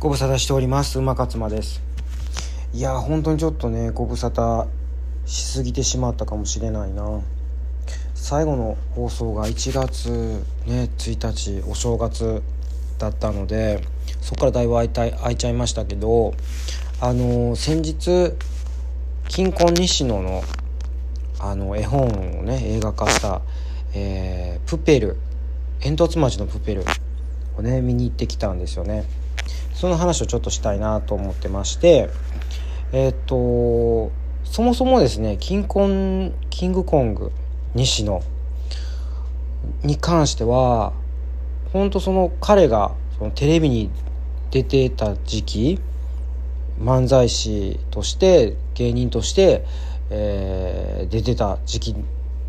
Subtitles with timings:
[0.00, 1.00] ご無沙汰しております。
[1.00, 1.82] 馬勝間です。
[2.72, 4.68] いや本当にちょっとねご無沙汰
[5.26, 7.20] しすぎてしまったかもしれないな。
[8.14, 12.44] 最後の放送が1月ね1日お正月
[12.98, 13.82] だったので
[14.20, 16.32] そこからだいぶ空いた空いちゃいましたけど
[17.00, 18.34] あの先日
[19.26, 20.44] 金婚西野の
[21.40, 22.06] あの絵本
[22.38, 23.42] をね映画化した
[23.94, 25.16] 「えー、プペル
[25.80, 26.84] 煙突町のプペル」
[27.58, 29.04] をね見に行ってきたんですよね。
[29.74, 32.10] その話をちょっとしたいなと思ってまして
[32.92, 34.10] えっ、と
[34.44, 37.32] そもそもですねキンコンキングコング
[37.74, 38.22] 西野
[39.82, 40.92] に関しては
[41.72, 43.90] 本当その彼がそのテレビに
[44.50, 45.80] 出てた時期
[46.80, 49.64] 漫才師として芸人として、
[50.10, 51.94] えー、出てた時期っ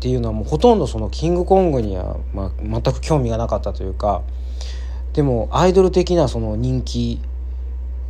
[0.00, 4.22] ていうのはもうほとんどそのキングコングには、まあ、全く興味がなかったというか
[5.12, 7.20] でもアイドル的なその人気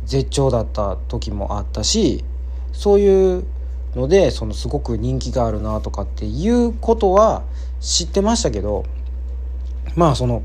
[0.05, 2.23] 絶頂だった時もあったし
[2.71, 3.45] そういう
[3.95, 7.43] のでそのすごく人気があるなとかっていうことは
[7.79, 8.85] 知ってましたけど
[9.95, 10.43] まあその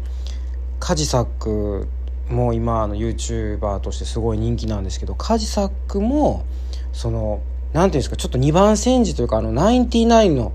[0.81, 1.89] カジサック
[2.29, 6.45] も今の YouTuber としてすごい人気なんですけどカジサックも
[6.93, 7.41] その
[7.73, 10.53] 何ていうんですかちょっと2番煎じというかあのナインティナインの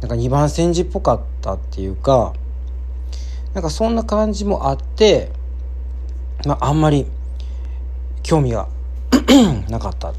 [0.00, 2.32] なんか2番煎じっぽかったっていうか
[3.54, 5.30] なんかそんな感じもあって、
[6.46, 7.06] まあ、あんまり
[8.22, 8.68] 興味が
[9.68, 10.14] なかったっ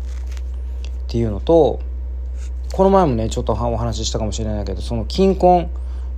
[1.07, 1.79] ていうのと
[2.73, 5.69] この前もねちょっとお話ししたかもしれないけどその金婚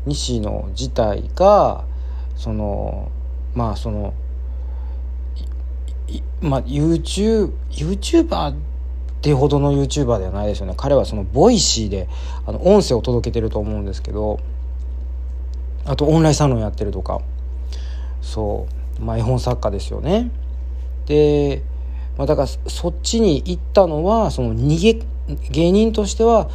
[0.05, 1.85] 西野自体が
[2.35, 3.11] その
[3.55, 4.13] まあその
[6.41, 8.55] まあ YouTube YouTuber っ
[9.21, 10.73] てほどの YouTuber ではないですよね。
[10.75, 12.09] 彼はその Voicy で
[12.45, 14.39] あの音声を届けてると思うんですけど
[15.85, 17.21] あとオンラインサロンやってるとか。
[18.21, 18.67] そ
[18.99, 19.03] う。
[19.03, 20.31] まあ絵本作家ですよね。
[21.05, 21.61] で、
[22.17, 25.05] まあ、だからそっちに行ったのはその逃げ
[25.51, 26.49] 芸人としては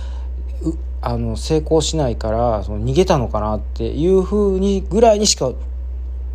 [1.01, 5.53] あの成功しないからその逃げたのかなっていうふうにぐらいにしか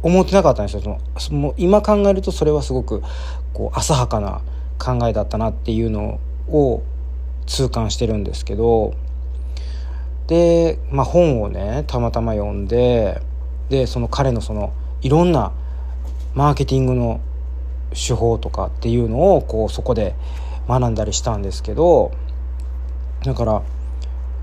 [0.02, 1.00] 思ってなかったんですよ。
[1.18, 3.02] そのもう今考えるとそれはすごく
[3.54, 4.42] こう浅はかな
[4.78, 6.20] 考えだったなっていうの
[6.50, 6.84] を
[7.46, 8.94] 痛感してるんですけど。
[10.28, 13.22] で、まあ、本をねたまたま読んで
[13.70, 15.52] でその彼のそのいろんな
[16.34, 17.22] マーケティングの
[17.92, 20.16] 手法とかっていうのをこうそこで
[20.68, 22.12] 学んだりしたんですけど
[23.24, 23.64] だから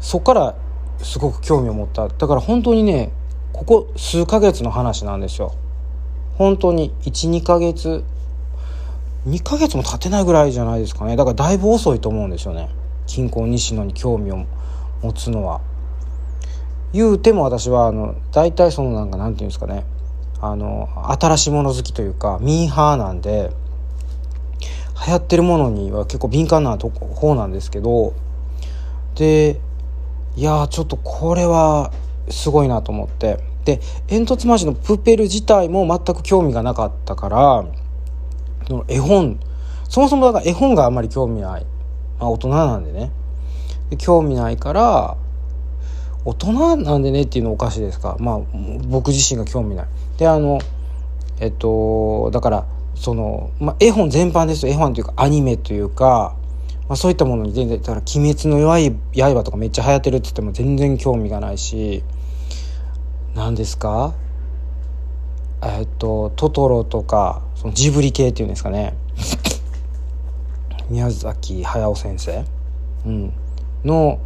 [0.01, 0.55] そこから
[1.03, 2.09] すごく興味を持った。
[2.09, 3.13] だから本当にね
[3.53, 5.55] ここ数ヶ月の話なんですよ。
[6.37, 8.05] 本当に12ヶ月
[9.27, 11.17] 2ヶ月も経てないぐらいじゃないですかね。
[11.17, 12.71] だからだいぶ遅いと思うんですよね。
[13.07, 14.47] 近郊西野に興味を
[15.03, 15.61] 持つのは。
[16.93, 19.85] 言うても私はあの大体そのなんかなんていうんですかね。
[20.43, 20.89] あの
[21.21, 23.51] 新しいもの好きというかミーハーなんで
[25.07, 28.15] 流行ってるものには結構敏感なとこ方なんですけど
[29.17, 29.61] で
[30.37, 31.93] いやちょっとこれは
[32.31, 33.39] すごいなと思って。
[33.65, 37.65] で煙突町のプペル自体も全く興味がなかったから
[38.89, 39.39] 絵本
[39.87, 41.67] そもそもだから絵本があんまり興味ない、
[42.19, 43.11] まあ、大人なんでね。
[43.99, 45.17] 興味ないから
[46.25, 48.17] 大人なんでねっていうのおかしいですか？
[48.21, 48.41] まあ
[48.89, 49.87] 僕自身が興味ない。
[50.19, 50.59] であの
[51.41, 56.37] えっとだからその、まあ、絵本全般ですと絵本というかアニメというか、
[56.89, 62.03] まあ、そういったものに全然だから「鬼滅の刃」とかめっちゃ流行ってるって言っても全然興味がないし
[63.35, 64.13] 何ですか？
[65.63, 68.95] えっとトトロとかそのジブリ系っていうんですかね。
[70.91, 72.45] 宮崎駿先生、
[73.07, 73.33] うん、
[73.85, 74.19] の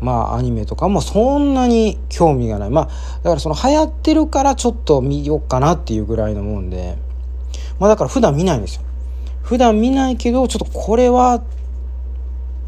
[0.00, 2.70] まあアニメとかもそんなに興味がない。
[2.70, 2.84] まあ
[3.22, 6.96] だからその流行ってるからちょっと見ようかなっていうぐらいのもんで。
[7.78, 8.82] まあだから普段見ないんですよ。
[9.42, 11.42] 普段見ないけどちょっとこれは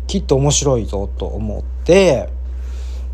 [0.07, 2.29] きっと面白いぞと思って。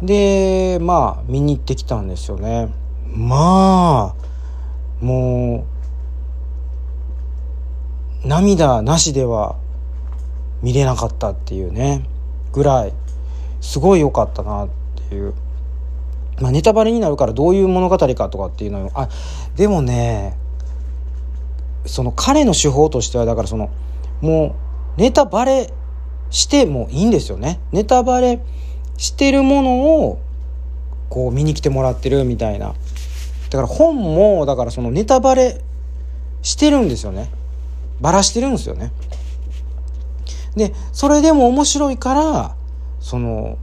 [0.02, 2.68] でまあ見に行ってきたんですよね。
[3.06, 5.64] まあも
[8.24, 9.56] う涙なしでは
[10.62, 12.08] 見れなかったっていうね
[12.52, 12.92] ぐらい。
[13.60, 14.68] すごい良かったなっ
[15.08, 15.34] ていう。
[16.40, 19.08] まあ、ネタバレになるからどういう物語かとかっていうのあ
[19.56, 20.36] でもね
[21.86, 23.70] その彼の手法としてはだからその
[24.20, 24.54] も
[24.98, 25.72] うネタバレ
[26.30, 27.60] してもいいんですよね。
[27.72, 28.40] ネタバレ
[28.96, 30.18] してるものを
[31.08, 32.74] こう見に来てもらってるみたいな。
[33.50, 35.60] だから本もだからそのネタバレ
[36.42, 37.30] してるんですよね。
[38.00, 38.92] バラしてるんですよね。
[40.56, 42.56] でそれでも面白いから
[43.00, 43.58] その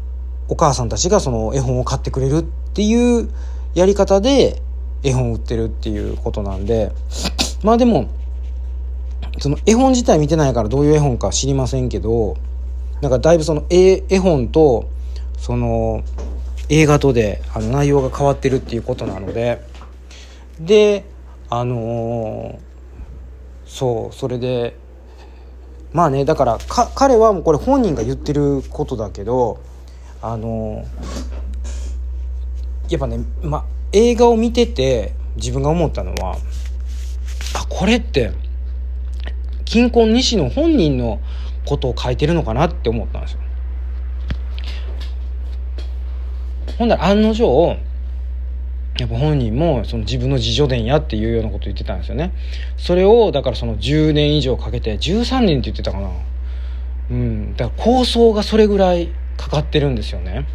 [0.47, 3.29] お母さんたちがその絵本を買ってくれるっていう
[3.73, 4.61] やり方で
[5.03, 6.91] 絵本を売ってるっていうことなんで。
[7.63, 8.09] まあでも
[9.39, 12.35] その絵本自体見てないからどういう絵本か知りませんけど
[13.01, 14.89] なんかだいぶその絵絵本と
[15.37, 16.03] その
[16.69, 19.61] 映画とであの内容が変わってるっていうことなので。
[20.59, 21.05] で
[21.49, 22.57] あのー、
[23.65, 24.75] そうそれで
[25.93, 29.61] まあねだからか彼はもうこれ本人が言ってることだけど
[30.21, 30.85] あの、
[32.89, 36.37] やっぱね、ま、映画を見てて自分が思ったのは
[37.55, 38.31] あこれって
[39.65, 41.19] 金婚西の本人の
[41.65, 43.39] ことを書いてるのかなって思ったんですよ。
[46.77, 47.77] ほんなら案の定
[48.99, 52.31] やっぱ本人もその自分の自助伝やっていうようなこと言ってたんですよね。
[52.77, 56.11] それをだからその10年以上かけて13年って言ってたかな。
[57.09, 57.55] うん。
[57.55, 60.45] だから構想がそれぐらいかかってるんですよね。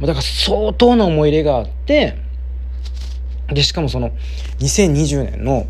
[0.00, 2.16] だから相当な思い入れがあって、
[3.48, 4.10] で、しかもその
[4.60, 5.66] 2020年の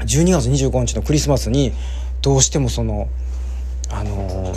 [0.00, 1.72] 12月25日のクリスマスに
[2.20, 3.08] どうしてもその
[3.90, 4.52] あの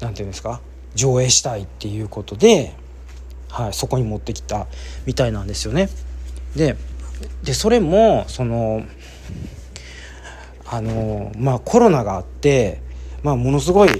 [0.00, 0.60] 何て言うんですか？
[0.94, 2.72] 上映したいっていうことで、
[3.54, 4.66] はい、そこに持ってきた
[5.06, 5.88] みたいなんですよね。
[6.56, 8.82] でそれもその
[10.66, 12.80] あのまあコロナがあって、
[13.22, 13.90] まあ、ものすごい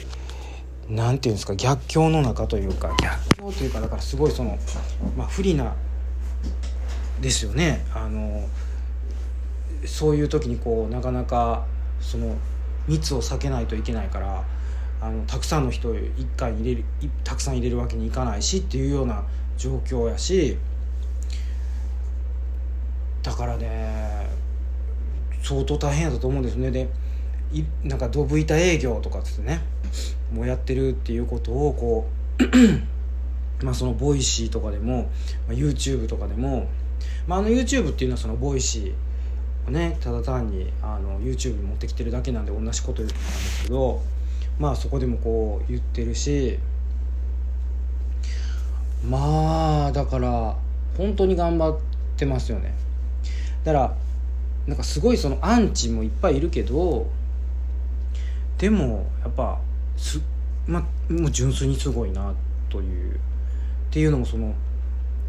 [0.89, 4.59] 何て言うんですか逆境の中というか逆境というかだからすごいその、
[5.17, 5.77] まあ、不利な
[7.21, 7.85] ですよね。
[7.95, 8.49] あの
[9.87, 11.65] そういう時にこうなかなか
[12.01, 12.37] その
[12.89, 14.43] 密を避けないといけないから
[15.01, 16.85] あのたくさんの人を一回に入れる
[17.23, 19.23] たくさん入れるわけにいかないしっていうような
[19.57, 20.57] 状況やし
[23.23, 24.29] だからね
[25.43, 26.71] 相当大変やったと思うんですね。
[26.71, 26.89] で
[27.53, 29.61] いなんかドブ板営業とかってね
[30.33, 32.09] もうやってるっていうことをこ
[32.39, 32.45] う
[33.65, 35.11] まあその Voicy とかでも、
[35.47, 36.69] まあ、YouTube とかでも、
[37.27, 44.03] まあ、あの YouTube っていうのはその Voicy をねただ単にあの YouTube 持ってきてるだけなんで同じこと言ってたんですけど
[44.59, 46.59] まあそこでもこう言ってるし
[49.09, 50.57] まあだから
[50.97, 51.79] 本当に頑張っ
[52.17, 52.75] てますよね。
[53.65, 53.97] だから
[54.67, 57.07] なんかすごいそのアンチもいっぱいいるけど
[58.59, 59.59] でもやっぱ
[59.97, 60.21] す
[60.67, 60.81] ま
[61.11, 62.33] もう純粋にすごいな
[62.71, 63.17] というっ
[63.91, 64.55] ていうのもその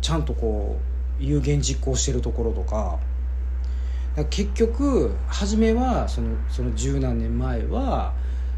[0.01, 0.79] ちゃんとこ
[1.19, 2.99] う有言実行してるところとか
[4.29, 8.13] 結局初めはそのその十何年前は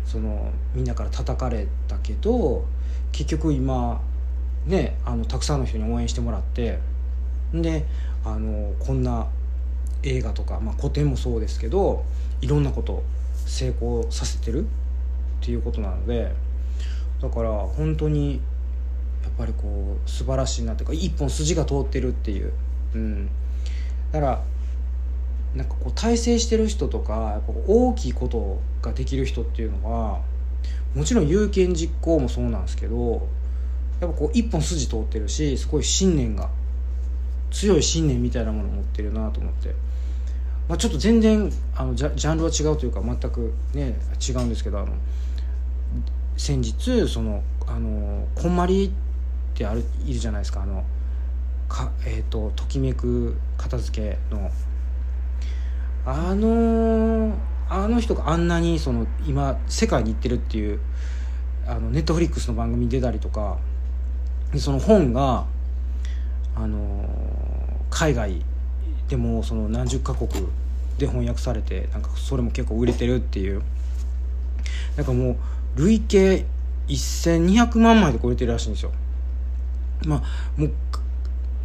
[0.05, 2.65] そのみんなから叩かれたけど
[3.11, 3.99] 結局今
[4.67, 6.79] ねあのたくさんの人に応援してもらって
[7.53, 7.85] で
[8.23, 9.27] あのこんな
[10.03, 12.03] 映画とか、まあ、古典もそうですけど
[12.41, 13.03] いろんなこと
[13.45, 14.67] 成功させてるっ
[15.41, 16.31] ていうことなので
[17.21, 18.41] だから本当に
[19.23, 22.53] やっぱりこう素晴らしいなっていうか一本筋が通ってるっていう、
[22.93, 23.29] うん、
[24.11, 24.43] だから
[25.55, 30.21] なんかこう体制してる人とかやっぱ大きいことができる人っていうのは
[30.95, 33.27] もちろん有権実行もそうなんですけど
[33.99, 36.49] やっぱこう一本筋通ってるしすごい信念が
[37.51, 39.73] 強い信念みたいなものを持ってるなと思って、
[40.67, 43.97] まあ、ちょっと全然あのジャンルは違うというか全くね
[44.27, 44.93] 違うんですけどあの
[46.35, 50.83] 先日そのあのこんまりってあるいるじゃないですかあの
[51.67, 54.51] か、えーとときめく片付けの。
[56.09, 57.33] あの
[57.69, 60.79] あの人があんなにその今世界に行ってるっていう
[61.67, 63.57] あのネットフリックスの番組に出たりとか
[64.55, 65.45] その本が
[66.55, 67.05] あの
[67.89, 68.41] 海外
[69.09, 70.29] でもその何十カ国
[70.97, 73.61] で翻訳されてなんかそれも結構売れてるっていう。
[74.95, 75.35] なんかもう
[75.75, 76.45] 累計
[76.87, 78.91] 1200万枚で超えてるらしいんですよ。
[80.05, 80.23] まあ
[80.59, 80.71] もう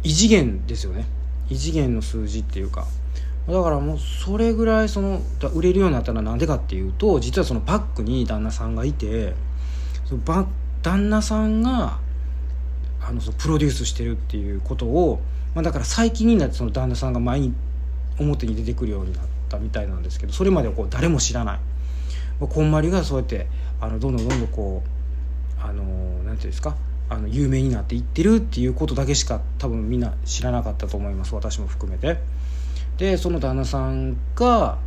[0.03, 1.05] 異次元ですよね。
[1.49, 2.85] 異次元の数字っていうか。
[3.47, 5.21] だからもうそれぐらいその
[5.53, 9.33] 売れるようになったのはなんでかっていうと実はそのバックに旦那さんがいて
[10.05, 10.45] そのバ
[10.81, 11.99] 旦那さんが
[13.05, 15.21] あのそのプロデュースしてるっていうことを、
[15.55, 17.53] まあ、だから最近になってその旦那さんが前に
[18.19, 21.59] 表に出てくるようになったみたいなんですけどそれまではこう誰も知らない、
[22.39, 23.47] まあ、こんまりがそうやって
[23.81, 25.83] あのどんどんどんどんこうあの
[26.23, 26.75] なんていうんですか？
[27.09, 31.35] あの有名になっていってるっていうことだけしか多分みんな知らなかったと思います。
[31.35, 32.17] 私も含めて。
[32.97, 34.77] でその旦那さんが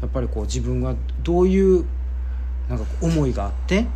[0.00, 1.84] やっぱりこう自分がどういう
[2.68, 3.86] なんか思いがあって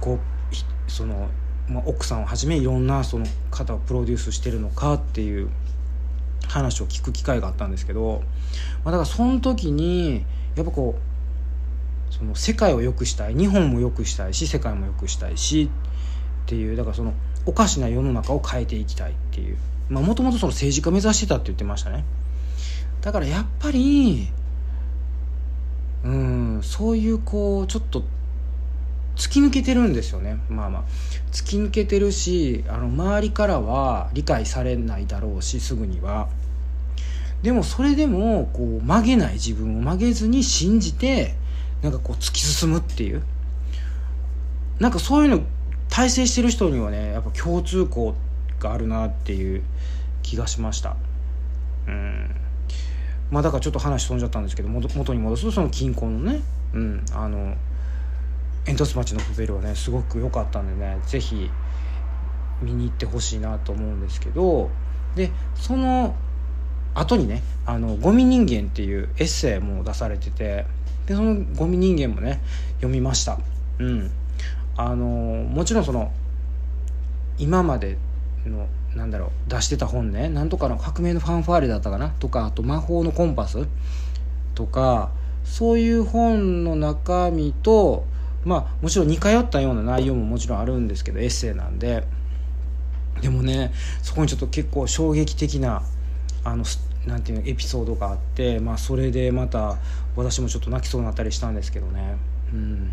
[0.00, 1.28] こうその、
[1.70, 5.50] まあ、奥さんをはじめいろんなその方をプロデュースしてるのかっていう
[6.48, 8.22] 話を聞く機会があったんですけど、
[8.84, 10.24] まあ、だからその時に
[10.56, 15.70] やっぱこうその世界を良くしたい日本も良くしたいし世界も良くしたいし
[16.44, 17.12] っていうだからその
[17.44, 19.58] おかしな世の中を変えていきたいっていう
[19.90, 22.04] もともと政治家目指してたって言ってましたね。
[23.00, 24.28] だからやっぱり
[26.04, 28.02] うんそういうこうちょっと
[29.18, 30.38] 突き抜けてるんですよね。
[30.48, 30.84] まあまあ。
[31.32, 36.28] 突き抜けてるしあの周りからは理解されないだろうしすぐには。
[37.42, 41.34] でもそれでもこう曲げない自分を曲げずに信じて
[41.82, 43.22] なんかこう突き進むっていう。
[44.80, 45.42] なんかそういうの
[45.88, 48.14] 体制してる人にはねやっぱ共通項
[48.60, 49.62] があるなっていう
[50.22, 50.96] 気がしました。
[51.88, 52.36] うん。
[53.30, 56.40] まあだからちょっと話飛んじゃったんですけど元に戻すとその近郊のね。
[56.72, 57.04] うん。
[57.12, 57.56] あの
[58.68, 61.50] 煙突町のプペルはねすごく良かったんでね是非
[62.62, 64.70] 見に行ってほしいなと思うんですけど
[65.16, 66.14] でその
[66.94, 70.66] 後にね「あのゴミ人間」っていうエッセイも出されてて
[71.06, 72.42] でその「ゴミ人間」もね
[72.76, 73.38] 読みました。
[73.78, 74.10] うん。
[74.76, 76.12] あのもちろんその
[77.36, 77.98] 今まで
[78.46, 82.10] のなんだろう出してた本ねなんとかの革命のファンファーレだったかな？
[82.10, 83.66] とかあと魔法のコンパス？
[84.54, 85.10] とか
[85.44, 88.04] そういう本の中身と
[88.48, 92.04] まあもちろん似通ったような内容ももちろんあるんですけどエッセイなんで。
[93.20, 95.82] でもねそこにちょっと結構衝撃的な
[96.44, 96.64] あの
[97.06, 99.76] なんていうのエピソードがあって、まあ、それでまた
[100.14, 102.16] 私もちょっと泣きそうになったりしたんですけどね。
[102.52, 102.92] うん。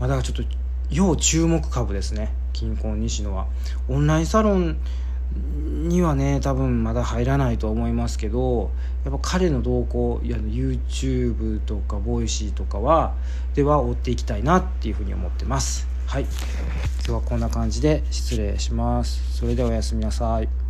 [0.00, 0.42] まあ、だからちょっと
[0.90, 2.32] 要注目株ですね。
[2.52, 3.46] キンコン西野は。
[3.88, 4.76] オンラインサロン
[5.32, 8.70] にはね多分まだ入らないと思いますけど
[9.04, 13.14] やっぱ彼の動向いや YouTube とか Voicy とかは
[13.54, 15.86] では追っていきたいなっていうふうに思ってます。
[16.06, 16.22] はい。
[16.22, 16.30] 今
[17.06, 19.38] 日はこんな感じで失礼します。
[19.38, 20.63] それではおやすみなさい。